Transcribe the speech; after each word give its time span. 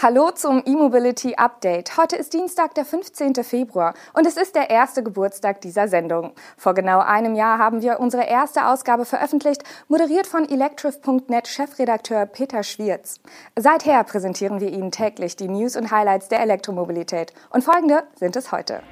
Hallo 0.00 0.30
zum 0.30 0.62
E-Mobility 0.64 1.34
Update. 1.34 1.96
Heute 1.96 2.14
ist 2.14 2.32
Dienstag, 2.32 2.72
der 2.76 2.84
15. 2.84 3.34
Februar 3.42 3.94
und 4.14 4.28
es 4.28 4.36
ist 4.36 4.54
der 4.54 4.70
erste 4.70 5.02
Geburtstag 5.02 5.60
dieser 5.60 5.88
Sendung. 5.88 6.34
Vor 6.56 6.74
genau 6.74 7.00
einem 7.00 7.34
Jahr 7.34 7.58
haben 7.58 7.82
wir 7.82 7.98
unsere 7.98 8.22
erste 8.22 8.68
Ausgabe 8.68 9.04
veröffentlicht, 9.04 9.64
moderiert 9.88 10.28
von 10.28 10.48
electrif.net 10.48 11.48
Chefredakteur 11.48 12.26
Peter 12.26 12.62
Schwierz. 12.62 13.18
Seither 13.56 14.04
präsentieren 14.04 14.60
wir 14.60 14.70
Ihnen 14.70 14.92
täglich 14.92 15.34
die 15.34 15.48
News 15.48 15.74
und 15.74 15.90
Highlights 15.90 16.28
der 16.28 16.42
Elektromobilität 16.42 17.32
und 17.50 17.64
folgende 17.64 18.04
sind 18.14 18.36
es 18.36 18.52
heute. 18.52 18.84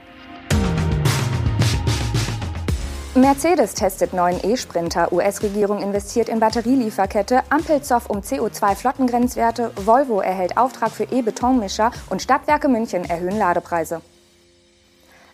Mercedes 3.16 3.72
testet 3.72 4.12
neuen 4.12 4.38
E-Sprinter, 4.44 5.10
US-Regierung 5.10 5.82
investiert 5.82 6.28
in 6.28 6.38
Batterielieferkette, 6.38 7.40
Ampelzoff 7.48 8.10
um 8.10 8.18
CO2-Flottengrenzwerte, 8.18 9.72
Volvo 9.74 10.20
erhält 10.20 10.58
Auftrag 10.58 10.90
für 10.90 11.04
E-Betonmischer 11.04 11.92
und 12.10 12.20
Stadtwerke 12.20 12.68
München 12.68 13.08
erhöhen 13.08 13.38
Ladepreise. 13.38 14.02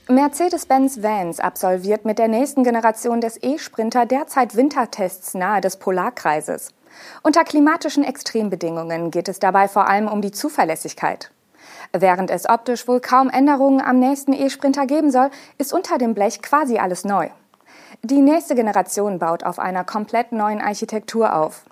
Mercedes-Benz 0.07 1.03
Vans 1.03 1.41
absolviert 1.41 2.05
mit 2.05 2.21
der 2.21 2.29
nächsten 2.29 2.63
Generation 2.63 3.21
des 3.21 3.43
E-Sprinter 3.43 4.07
derzeit 4.07 4.55
Wintertests 4.55 5.35
nahe 5.35 5.61
des 5.61 5.77
Polarkreises. 5.77 6.69
Unter 7.25 7.43
klimatischen 7.43 8.05
Extrembedingungen 8.05 9.11
geht 9.11 9.29
es 9.29 9.41
dabei 9.41 9.67
vor 9.67 9.89
allem 9.89 10.07
um 10.07 10.23
die 10.23 10.31
Zuverlässigkeit. 10.31 11.33
Während 11.93 12.31
es 12.31 12.49
optisch 12.49 12.87
wohl 12.87 13.01
kaum 13.01 13.29
Änderungen 13.29 13.81
am 13.81 13.99
nächsten 13.99 14.35
E-Sprinter 14.35 14.87
geben 14.87 15.11
soll, 15.11 15.31
ist 15.59 15.73
unter 15.73 15.99
dem 15.99 16.15
Blech 16.15 16.43
quasi 16.43 16.79
alles 16.79 17.05
neu. 17.05 17.29
Die 18.01 18.23
nächste 18.23 18.55
Generation 18.55 19.19
baut 19.19 19.45
auf 19.45 19.59
einer 19.59 19.85
komplett 19.85 20.33
neuen 20.33 20.61
Architektur 20.61 21.35
auf. 21.35 21.65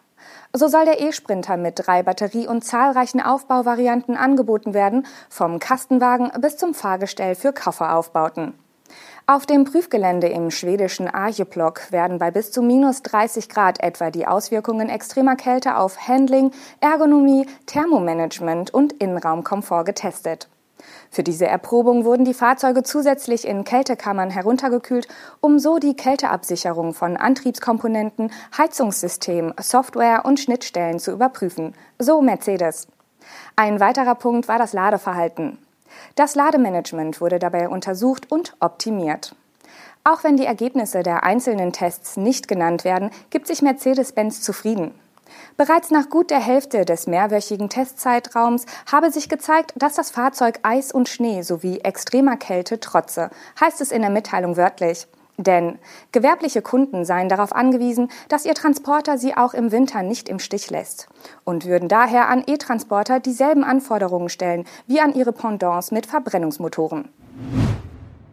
So 0.52 0.68
soll 0.68 0.84
der 0.84 1.00
E-Sprinter 1.00 1.56
mit 1.56 1.86
drei 1.86 2.02
Batterie- 2.02 2.48
und 2.48 2.62
zahlreichen 2.64 3.20
Aufbauvarianten 3.20 4.16
angeboten 4.16 4.74
werden, 4.74 5.06
vom 5.28 5.58
Kastenwagen 5.58 6.30
bis 6.40 6.56
zum 6.56 6.74
Fahrgestell 6.74 7.34
für 7.34 7.52
Kofferaufbauten. 7.52 8.54
Auf 9.26 9.46
dem 9.46 9.64
Prüfgelände 9.64 10.26
im 10.26 10.50
schwedischen 10.50 11.08
Arjeplog 11.08 11.92
werden 11.92 12.18
bei 12.18 12.32
bis 12.32 12.50
zu 12.50 12.62
minus 12.62 13.02
30 13.02 13.48
Grad 13.48 13.80
etwa 13.80 14.10
die 14.10 14.26
Auswirkungen 14.26 14.88
extremer 14.88 15.36
Kälte 15.36 15.76
auf 15.76 16.08
Handling, 16.08 16.50
Ergonomie, 16.80 17.46
Thermomanagement 17.66 18.74
und 18.74 18.92
Innenraumkomfort 18.94 19.84
getestet. 19.84 20.48
Für 21.10 21.22
diese 21.22 21.46
Erprobung 21.46 22.04
wurden 22.04 22.24
die 22.24 22.34
Fahrzeuge 22.34 22.82
zusätzlich 22.82 23.46
in 23.46 23.64
Kältekammern 23.64 24.30
heruntergekühlt, 24.30 25.08
um 25.40 25.58
so 25.58 25.78
die 25.78 25.94
Kälteabsicherung 25.94 26.94
von 26.94 27.16
Antriebskomponenten, 27.16 28.32
Heizungssystem, 28.56 29.54
Software 29.60 30.24
und 30.24 30.40
Schnittstellen 30.40 30.98
zu 30.98 31.12
überprüfen. 31.12 31.74
So 31.98 32.22
Mercedes. 32.22 32.88
Ein 33.56 33.80
weiterer 33.80 34.14
Punkt 34.14 34.48
war 34.48 34.58
das 34.58 34.72
Ladeverhalten. 34.72 35.58
Das 36.14 36.34
Lademanagement 36.34 37.20
wurde 37.20 37.38
dabei 37.38 37.68
untersucht 37.68 38.30
und 38.30 38.54
optimiert. 38.60 39.34
Auch 40.02 40.24
wenn 40.24 40.36
die 40.36 40.46
Ergebnisse 40.46 41.02
der 41.02 41.24
einzelnen 41.24 41.72
Tests 41.72 42.16
nicht 42.16 42.48
genannt 42.48 42.84
werden, 42.84 43.10
gibt 43.28 43.46
sich 43.46 43.60
Mercedes-Benz 43.60 44.40
zufrieden. 44.40 44.94
Bereits 45.60 45.90
nach 45.90 46.08
gut 46.08 46.30
der 46.30 46.40
Hälfte 46.40 46.86
des 46.86 47.06
mehrwöchigen 47.06 47.68
Testzeitraums 47.68 48.64
habe 48.90 49.10
sich 49.10 49.28
gezeigt, 49.28 49.74
dass 49.76 49.92
das 49.92 50.10
Fahrzeug 50.10 50.58
Eis 50.62 50.90
und 50.90 51.06
Schnee 51.06 51.42
sowie 51.42 51.80
extremer 51.80 52.38
Kälte 52.38 52.80
trotze, 52.80 53.28
heißt 53.60 53.82
es 53.82 53.92
in 53.92 54.00
der 54.00 54.10
Mitteilung 54.10 54.56
wörtlich. 54.56 55.06
Denn 55.36 55.78
gewerbliche 56.12 56.62
Kunden 56.62 57.04
seien 57.04 57.28
darauf 57.28 57.54
angewiesen, 57.54 58.10
dass 58.30 58.46
ihr 58.46 58.54
Transporter 58.54 59.18
sie 59.18 59.36
auch 59.36 59.52
im 59.52 59.70
Winter 59.70 60.02
nicht 60.02 60.30
im 60.30 60.38
Stich 60.38 60.70
lässt 60.70 61.08
und 61.44 61.66
würden 61.66 61.90
daher 61.90 62.30
an 62.30 62.42
E-Transporter 62.46 63.20
dieselben 63.20 63.62
Anforderungen 63.62 64.30
stellen 64.30 64.64
wie 64.86 65.02
an 65.02 65.12
ihre 65.12 65.32
Pendants 65.34 65.90
mit 65.90 66.06
Verbrennungsmotoren. 66.06 67.10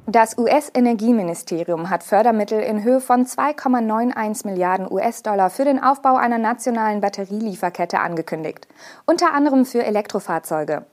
Das 0.09 0.37
US-Energieministerium 0.37 1.89
hat 1.89 2.01
Fördermittel 2.01 2.61
in 2.61 2.81
Höhe 2.81 3.01
von 3.01 3.25
2,91 3.25 4.47
Milliarden 4.47 4.89
US-Dollar 4.89 5.49
für 5.49 5.65
den 5.65 5.83
Aufbau 5.83 6.15
einer 6.15 6.37
nationalen 6.37 7.01
Batterielieferkette 7.01 7.99
angekündigt, 7.99 8.69
unter 9.05 9.33
anderem 9.33 9.65
für 9.65 9.83
Elektrofahrzeuge. 9.83 10.85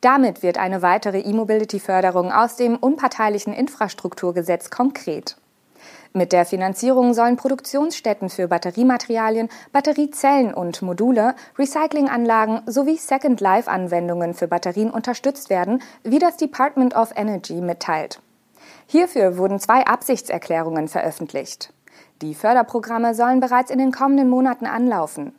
Damit 0.00 0.44
wird 0.44 0.58
eine 0.58 0.80
weitere 0.80 1.18
E-Mobility-Förderung 1.18 2.30
aus 2.30 2.54
dem 2.54 2.76
unparteilichen 2.76 3.52
Infrastrukturgesetz 3.52 4.70
konkret. 4.70 5.36
Mit 6.12 6.32
der 6.32 6.44
Finanzierung 6.44 7.14
sollen 7.14 7.36
Produktionsstätten 7.36 8.30
für 8.30 8.46
Batteriematerialien, 8.46 9.48
Batteriezellen 9.72 10.54
und 10.54 10.82
Module, 10.82 11.34
Recyclinganlagen 11.58 12.60
sowie 12.66 12.96
Second-Life-Anwendungen 12.96 14.34
für 14.34 14.46
Batterien 14.46 14.92
unterstützt 14.92 15.50
werden, 15.50 15.82
wie 16.04 16.20
das 16.20 16.36
Department 16.36 16.94
of 16.94 17.10
Energy 17.16 17.54
mitteilt. 17.54 18.20
Hierfür 18.86 19.36
wurden 19.38 19.60
zwei 19.60 19.86
Absichtserklärungen 19.86 20.88
veröffentlicht. 20.88 21.72
Die 22.20 22.34
Förderprogramme 22.34 23.14
sollen 23.14 23.40
bereits 23.40 23.70
in 23.70 23.78
den 23.78 23.92
kommenden 23.92 24.28
Monaten 24.28 24.66
anlaufen. 24.66 25.34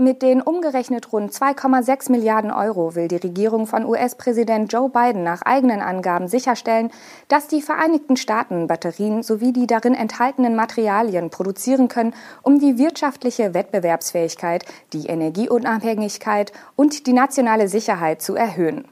Mit 0.00 0.22
den 0.22 0.40
umgerechnet 0.40 1.12
rund 1.12 1.30
2,6 1.30 2.10
Milliarden 2.10 2.50
Euro 2.50 2.94
will 2.94 3.06
die 3.06 3.16
Regierung 3.16 3.66
von 3.66 3.84
US-Präsident 3.84 4.72
Joe 4.72 4.88
Biden 4.88 5.22
nach 5.22 5.42
eigenen 5.42 5.82
Angaben 5.82 6.26
sicherstellen, 6.26 6.90
dass 7.28 7.48
die 7.48 7.60
Vereinigten 7.60 8.16
Staaten 8.16 8.66
Batterien 8.66 9.22
sowie 9.22 9.52
die 9.52 9.66
darin 9.66 9.94
enthaltenen 9.94 10.56
Materialien 10.56 11.28
produzieren 11.28 11.88
können, 11.88 12.14
um 12.42 12.58
die 12.58 12.78
wirtschaftliche 12.78 13.52
Wettbewerbsfähigkeit, 13.52 14.64
die 14.94 15.06
Energieunabhängigkeit 15.06 16.52
und 16.76 17.06
die 17.06 17.12
nationale 17.12 17.68
Sicherheit 17.68 18.22
zu 18.22 18.34
erhöhen. 18.34 18.86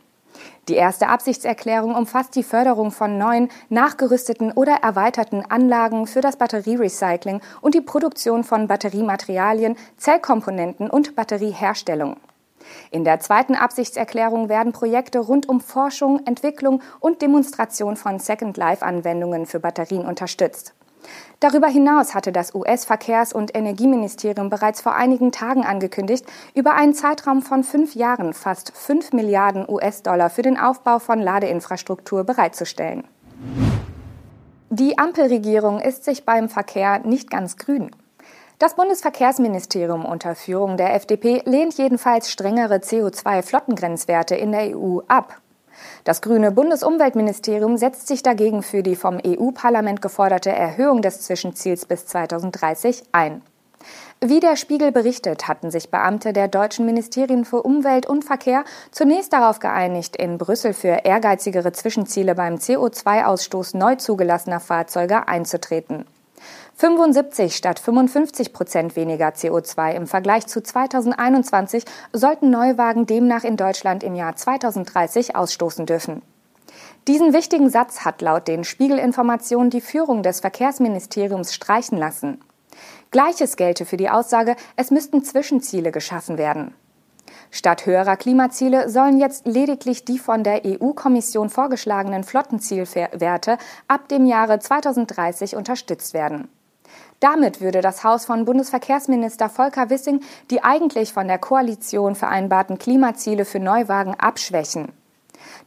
Die 0.69 0.75
erste 0.75 1.09
Absichtserklärung 1.09 1.95
umfasst 1.95 2.35
die 2.35 2.43
Förderung 2.43 2.91
von 2.91 3.17
neuen, 3.17 3.49
nachgerüsteten 3.71 4.53
oder 4.53 4.75
erweiterten 4.83 5.43
Anlagen 5.49 6.07
für 6.07 6.21
das 6.21 6.37
Batterierecycling 6.37 7.41
und 7.63 7.75
die 7.75 7.81
Produktion 7.81 8.45
von 8.45 8.69
Batteriematerialien, 8.69 9.77
Zellkomponenten 9.97 10.91
und 10.91 11.17
Batterieherstellung. 11.17 12.19
In 12.91 13.05
der 13.05 13.19
zweiten 13.21 13.55
Absichtserklärung 13.55 14.51
werden 14.51 14.73
Projekte 14.73 15.21
rund 15.21 15.49
um 15.49 15.61
Forschung, 15.61 16.21
Entwicklung 16.27 16.83
und 17.01 17.23
Demonstration 17.23 17.97
von 17.97 18.19
Second 18.19 18.59
Life-Anwendungen 18.59 19.47
für 19.47 19.61
Batterien 19.61 20.05
unterstützt. 20.05 20.75
Darüber 21.41 21.69
hinaus 21.69 22.15
hatte 22.15 22.33
das 22.33 22.55
US-Verkehrs- 22.55 23.33
und 23.33 23.55
Energieministerium 23.57 24.51
bereits 24.51 24.81
vor 24.81 24.95
einigen 24.95 25.33
Tagen 25.33 25.65
angekündigt, 25.65 26.25
über 26.55 26.75
einen 26.75 26.95
Zeitraum 26.95 27.43
von 27.43 27.63
fünf 27.65 27.95
Jahren 27.95 28.35
fast 28.35 28.73
fünf 28.75 29.13
Milliarden 29.13 29.69
US-Dollar 29.69 30.31
für 30.31 30.43
den 30.43 30.59
Aufbau 30.59 30.99
von 30.99 31.21
Ladeinfrastruktur 31.21 32.25
bereitzustellen. 32.25 33.05
Die 34.71 34.99
Ampelregierung 34.99 35.81
ist 35.81 36.05
sich 36.05 36.25
beim 36.25 36.49
Verkehr 36.49 36.99
nicht 36.99 37.31
ganz 37.31 37.57
grün. 37.57 37.91
Das 38.59 38.75
Bundesverkehrsministerium 38.75 40.05
unter 40.05 40.35
Führung 40.35 40.77
der 40.77 40.95
FDP 40.95 41.43
lehnt 41.45 41.79
jedenfalls 41.79 42.31
strengere 42.31 42.79
CO2-Flottengrenzwerte 42.79 44.35
in 44.35 44.51
der 44.51 44.77
EU 44.77 44.99
ab. 45.07 45.41
Das 46.05 46.21
grüne 46.21 46.51
Bundesumweltministerium 46.53 47.77
setzt 47.77 48.09
sich 48.09 48.23
dagegen 48.23 48.63
für 48.63 48.83
die 48.83 48.97
vom 48.97 49.19
EU-Parlament 49.25 50.03
geforderte 50.03 50.51
Erhöhung 50.51 51.03
des 51.03 51.21
Zwischenziels 51.23 51.87
bis 51.87 52.07
2030 52.07 53.05
ein. 53.13 53.43
Wie 54.21 54.41
der 54.41 54.57
Spiegel 54.57 54.91
berichtet, 54.91 55.47
hatten 55.47 55.71
sich 55.71 55.91
Beamte 55.91 56.33
der 56.33 56.49
deutschen 56.49 56.87
Ministerien 56.87 57.45
für 57.45 57.63
Umwelt 57.63 58.07
und 58.07 58.25
Verkehr 58.25 58.65
zunächst 58.91 59.33
darauf 59.33 59.61
geeinigt, 59.61 60.17
in 60.17 60.39
Brüssel 60.39 60.73
für 60.73 61.05
ehrgeizigere 61.05 61.73
Zwischenziele 61.73 62.35
beim 62.35 62.57
CO2-Ausstoß 62.57 63.77
neu 63.77 63.95
zugelassener 63.95 64.59
Fahrzeuge 64.59 65.29
einzutreten. 65.29 66.05
75 66.79 67.57
statt 67.57 67.81
55 67.81 68.53
Prozent 68.53 68.95
weniger 68.95 69.31
CO2 69.31 69.95
im 69.95 70.07
Vergleich 70.07 70.47
zu 70.47 70.63
2021 70.63 71.85
sollten 72.13 72.51
Neuwagen 72.51 73.05
demnach 73.05 73.43
in 73.43 73.57
Deutschland 73.57 74.05
im 74.05 74.15
Jahr 74.15 74.37
2030 74.37 75.35
ausstoßen 75.35 75.87
dürfen. 75.87 76.23
Diesen 77.09 77.33
wichtigen 77.33 77.69
Satz 77.69 78.05
hat 78.05 78.23
laut 78.23 78.47
den 78.47 78.63
Spiegelinformationen 78.63 79.71
die 79.71 79.81
Führung 79.81 80.23
des 80.23 80.39
Verkehrsministeriums 80.39 81.53
streichen 81.53 81.99
lassen. 81.99 82.41
Gleiches 83.11 83.57
gelte 83.57 83.85
für 83.85 83.97
die 83.97 84.11
Aussage, 84.11 84.55
es 84.77 84.93
müssten 84.93 85.25
Zwischenziele 85.25 85.91
geschaffen 85.91 86.39
werden. 86.39 86.75
Statt 87.51 87.87
höherer 87.87 88.17
Klimaziele 88.17 88.89
sollen 88.89 89.19
jetzt 89.19 89.49
lediglich 89.49 90.05
die 90.05 90.21
von 90.21 90.45
der 90.45 90.63
EU-Kommission 90.65 91.51
vorgeschlagenen 91.51 92.23
Flottenzielwerte 92.23 93.59
ab 93.89 94.07
dem 94.09 94.27
Jahre 94.27 94.61
2030 94.61 95.57
unterstützt 95.57 96.15
werden. 96.15 96.49
Damit 97.21 97.61
würde 97.61 97.81
das 97.81 98.05
Haus 98.05 98.25
von 98.25 98.45
Bundesverkehrsminister 98.45 99.49
Volker 99.49 99.91
Wissing 99.91 100.21
die 100.51 100.63
eigentlich 100.63 101.13
von 101.13 101.29
der 101.29 101.39
Koalition 101.39 102.15
vereinbarten 102.15 102.79
Klimaziele 102.79 103.45
für 103.45 103.61
Neuwagen 103.61 104.15
abschwächen. 104.15 104.93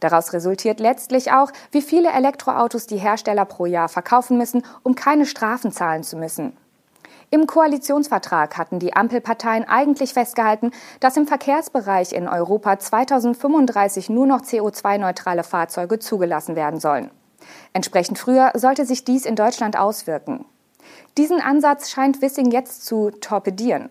Daraus 0.00 0.32
resultiert 0.32 0.80
letztlich 0.80 1.32
auch, 1.32 1.50
wie 1.70 1.82
viele 1.82 2.10
Elektroautos 2.10 2.86
die 2.86 2.98
Hersteller 2.98 3.44
pro 3.44 3.66
Jahr 3.66 3.88
verkaufen 3.88 4.36
müssen, 4.36 4.64
um 4.82 4.94
keine 4.94 5.26
Strafen 5.26 5.72
zahlen 5.72 6.02
zu 6.02 6.16
müssen. 6.16 6.56
Im 7.30 7.46
Koalitionsvertrag 7.46 8.58
hatten 8.58 8.78
die 8.78 8.94
Ampelparteien 8.94 9.66
eigentlich 9.66 10.12
festgehalten, 10.12 10.70
dass 11.00 11.16
im 11.16 11.26
Verkehrsbereich 11.26 12.12
in 12.12 12.28
Europa 12.28 12.78
2035 12.78 14.10
nur 14.10 14.26
noch 14.26 14.42
CO2-neutrale 14.42 15.42
Fahrzeuge 15.42 15.98
zugelassen 15.98 16.56
werden 16.56 16.78
sollen. 16.78 17.10
Entsprechend 17.72 18.18
früher 18.18 18.52
sollte 18.54 18.84
sich 18.84 19.04
dies 19.04 19.24
in 19.24 19.34
Deutschland 19.34 19.78
auswirken. 19.78 20.44
Diesen 21.18 21.40
Ansatz 21.40 21.90
scheint 21.90 22.22
Wissing 22.22 22.50
jetzt 22.50 22.84
zu 22.84 23.10
torpedieren. 23.10 23.90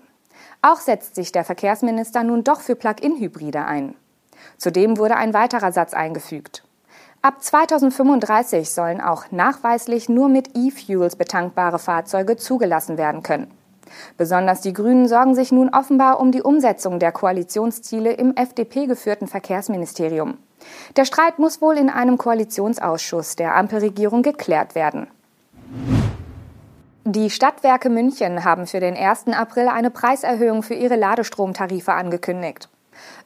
Auch 0.61 0.79
setzt 0.79 1.15
sich 1.15 1.31
der 1.31 1.43
Verkehrsminister 1.43 2.23
nun 2.23 2.43
doch 2.43 2.61
für 2.61 2.75
Plug-in-Hybride 2.75 3.65
ein. 3.65 3.95
Zudem 4.57 4.97
wurde 4.97 5.15
ein 5.15 5.33
weiterer 5.33 5.71
Satz 5.71 5.93
eingefügt. 5.93 6.63
Ab 7.23 7.43
2035 7.43 8.71
sollen 8.71 8.99
auch 8.99 9.31
nachweislich 9.31 10.09
nur 10.09 10.29
mit 10.29 10.55
E-Fuels 10.55 11.15
betankbare 11.15 11.77
Fahrzeuge 11.77 12.35
zugelassen 12.37 12.97
werden 12.97 13.21
können. 13.21 13.51
Besonders 14.17 14.61
die 14.61 14.73
Grünen 14.73 15.07
sorgen 15.07 15.35
sich 15.35 15.51
nun 15.51 15.69
offenbar 15.69 16.19
um 16.19 16.31
die 16.31 16.41
Umsetzung 16.41 16.99
der 16.99 17.11
Koalitionsziele 17.11 18.13
im 18.13 18.35
FDP-geführten 18.35 19.27
Verkehrsministerium. 19.27 20.37
Der 20.95 21.05
Streit 21.05 21.39
muss 21.39 21.61
wohl 21.61 21.77
in 21.77 21.89
einem 21.89 22.17
Koalitionsausschuss 22.17 23.35
der 23.35 23.55
Ampelregierung 23.55 24.21
geklärt 24.21 24.75
werden. 24.75 25.07
Die 27.13 27.29
Stadtwerke 27.29 27.89
München 27.89 28.45
haben 28.45 28.67
für 28.67 28.79
den 28.79 28.95
1. 28.95 29.27
April 29.33 29.67
eine 29.67 29.91
Preiserhöhung 29.91 30.63
für 30.63 30.75
ihre 30.75 30.95
Ladestromtarife 30.95 31.91
angekündigt. 31.91 32.69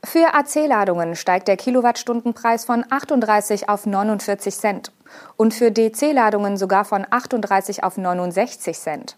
Für 0.04 0.34
AC-Ladungen 0.34 1.16
steigt 1.16 1.48
der 1.48 1.56
Kilowattstundenpreis 1.56 2.66
von 2.66 2.84
38 2.90 3.70
auf 3.70 3.86
49 3.86 4.56
Cent 4.56 4.92
und 5.38 5.54
für 5.54 5.70
DC-Ladungen 5.70 6.58
sogar 6.58 6.84
von 6.84 7.06
38 7.08 7.84
auf 7.84 7.98
69 7.98 8.76
Cent. 8.76 9.18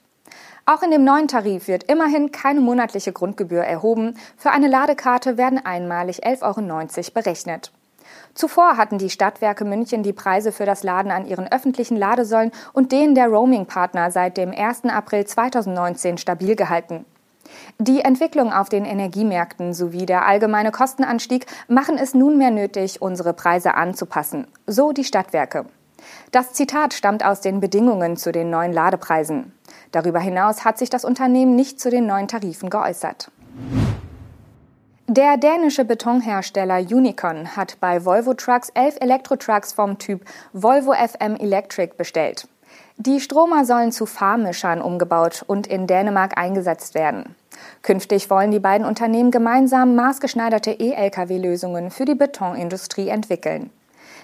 Auch 0.65 0.83
in 0.83 0.91
dem 0.91 1.05
neuen 1.05 1.29
Tarif 1.29 1.69
wird 1.69 1.89
immerhin 1.89 2.33
keine 2.33 2.59
monatliche 2.59 3.13
Grundgebühr 3.13 3.63
erhoben. 3.63 4.19
Für 4.35 4.51
eine 4.51 4.67
Ladekarte 4.67 5.37
werden 5.37 5.65
einmalig 5.65 6.25
11,90 6.25 6.41
Euro 6.43 7.11
berechnet. 7.13 7.71
Zuvor 8.37 8.77
hatten 8.77 8.99
die 8.99 9.09
Stadtwerke 9.09 9.65
München 9.65 10.03
die 10.03 10.13
Preise 10.13 10.51
für 10.51 10.67
das 10.67 10.83
Laden 10.83 11.11
an 11.11 11.25
ihren 11.25 11.51
öffentlichen 11.51 11.97
Ladesäulen 11.97 12.51
und 12.71 12.91
denen 12.91 13.15
der 13.15 13.29
Roaming-Partner 13.29 14.11
seit 14.11 14.37
dem 14.37 14.51
1. 14.51 14.85
April 14.85 15.25
2019 15.25 16.19
stabil 16.19 16.55
gehalten. 16.55 17.05
Die 17.79 18.01
Entwicklung 18.01 18.53
auf 18.53 18.69
den 18.69 18.85
Energiemärkten 18.85 19.73
sowie 19.73 20.05
der 20.05 20.27
allgemeine 20.27 20.69
Kostenanstieg 20.69 21.47
machen 21.67 21.97
es 21.97 22.13
nunmehr 22.13 22.51
nötig, 22.51 23.01
unsere 23.01 23.33
Preise 23.33 23.73
anzupassen, 23.73 24.45
so 24.67 24.91
die 24.91 25.03
Stadtwerke. 25.03 25.65
Das 26.31 26.53
Zitat 26.53 26.93
stammt 26.93 27.25
aus 27.25 27.41
den 27.41 27.59
Bedingungen 27.59 28.17
zu 28.17 28.31
den 28.31 28.51
neuen 28.51 28.71
Ladepreisen. 28.71 29.51
Darüber 29.91 30.19
hinaus 30.19 30.63
hat 30.63 30.77
sich 30.77 30.91
das 30.91 31.05
Unternehmen 31.05 31.55
nicht 31.55 31.79
zu 31.79 31.89
den 31.89 32.05
neuen 32.05 32.27
Tarifen 32.27 32.69
geäußert. 32.69 33.31
Der 35.09 35.37
dänische 35.37 35.85
Betonhersteller 35.85 36.79
Unicon 36.79 37.55
hat 37.55 37.77
bei 37.79 38.03
Volvo 38.03 38.33
Trucks 38.33 38.67
elf 38.73 38.97
Elektrotrucks 38.99 39.71
vom 39.71 39.97
Typ 39.97 40.25
Volvo 40.51 40.91
FM 40.91 41.37
Electric 41.37 41.93
bestellt. 41.95 42.49
Die 42.97 43.21
Stromer 43.21 43.63
sollen 43.63 43.93
zu 43.93 44.05
Fahrmischern 44.05 44.81
umgebaut 44.81 45.45
und 45.47 45.65
in 45.65 45.87
Dänemark 45.87 46.37
eingesetzt 46.37 46.93
werden. 46.93 47.35
Künftig 47.83 48.29
wollen 48.29 48.51
die 48.51 48.59
beiden 48.59 48.85
Unternehmen 48.85 49.31
gemeinsam 49.31 49.95
maßgeschneiderte 49.95 50.71
E-Lkw-Lösungen 50.71 51.89
für 51.89 52.03
die 52.03 52.15
Betonindustrie 52.15 53.07
entwickeln. 53.07 53.69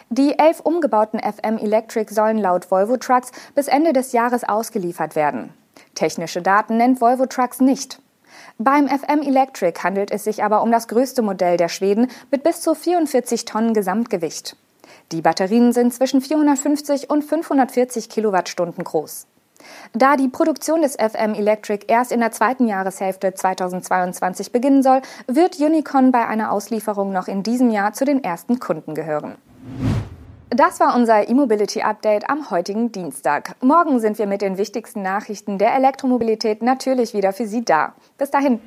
Die 0.10 0.38
elf 0.38 0.60
umgebauten 0.60 1.22
FM 1.22 1.60
Electric 1.60 2.14
sollen 2.14 2.40
laut 2.40 2.70
Volvo 2.70 2.98
Trucks 2.98 3.32
bis 3.56 3.70
Ende 3.70 3.94
des 3.94 4.12
Jahres 4.12 4.44
ausgeliefert 4.44 5.16
werden. 5.16 5.54
Technische 5.96 6.42
Daten 6.42 6.76
nennt 6.76 7.00
Volvo 7.00 7.26
Trucks 7.26 7.62
nicht. 7.62 8.03
Beim 8.58 8.88
FM 8.88 9.22
Electric 9.22 9.82
handelt 9.84 10.12
es 10.12 10.24
sich 10.24 10.44
aber 10.44 10.62
um 10.62 10.72
das 10.72 10.88
größte 10.88 11.22
Modell 11.22 11.58
der 11.58 11.70
Schweden 11.70 12.08
mit 12.32 12.44
bis 12.44 12.62
zu 12.62 12.76
44 12.76 13.46
Tonnen 13.46 13.74
Gesamtgewicht. 13.74 14.56
Die 15.12 15.22
Batterien 15.22 15.74
sind 15.74 15.94
zwischen 15.94 16.22
450 16.22 17.10
und 17.10 17.24
540 17.24 18.10
Kilowattstunden 18.10 18.84
groß. 18.84 19.28
Da 19.94 20.18
die 20.18 20.28
Produktion 20.28 20.82
des 20.82 20.96
FM 20.96 21.34
Electric 21.34 21.86
erst 21.88 22.12
in 22.12 22.20
der 22.20 22.32
zweiten 22.32 22.68
Jahreshälfte 22.68 23.34
2022 23.34 24.52
beginnen 24.52 24.84
soll, 24.84 25.02
wird 25.28 25.60
Unicon 25.60 26.12
bei 26.12 26.26
einer 26.28 26.52
Auslieferung 26.52 27.12
noch 27.12 27.28
in 27.28 27.44
diesem 27.44 27.70
Jahr 27.70 27.94
zu 27.94 28.06
den 28.06 28.24
ersten 28.24 28.60
Kunden 28.60 28.96
gehören. 28.96 29.36
Das 30.56 30.80
war 30.80 30.96
unser 30.96 31.28
E-Mobility 31.28 31.82
Update 31.82 32.30
am 32.30 32.52
heutigen 32.52 32.92
Dienstag. 32.92 33.56
Morgen 33.64 34.00
sind 34.00 34.20
wir 34.20 34.28
mit 34.28 34.44
den 34.44 34.60
wichtigsten 34.60 35.02
Nachrichten 35.02 35.58
der 35.58 35.74
Elektromobilität 35.74 36.62
natürlich 36.62 37.16
wieder 37.16 37.34
für 37.34 37.48
Sie 37.48 37.66
da. 37.66 37.96
Bis 38.20 38.30
dahin. 38.30 38.60